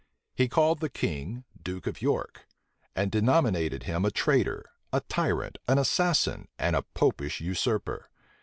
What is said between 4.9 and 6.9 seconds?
a tyrant, an assassin, and a